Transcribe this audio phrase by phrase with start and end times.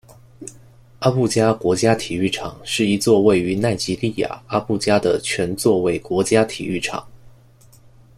[0.97, 7.07] 阿布加国家体育场是一座位于奈及利亚阿布加的全座位国家体育场。